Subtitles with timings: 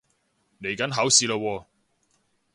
[0.59, 1.63] 嚟緊考試喇喎